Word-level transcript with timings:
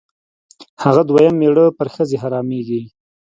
هغه 0.83 1.01
دویم 1.09 1.33
مېړه 1.41 1.65
پر 1.77 1.87
ښځې 1.95 2.15
حرامېږي. 2.23 2.81